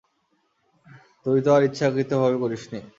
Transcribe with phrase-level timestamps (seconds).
[1.25, 2.79] তুই তো আর ইচ্ছাকৃতভাবে করিসনি।